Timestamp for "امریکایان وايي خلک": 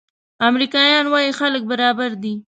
0.49-1.61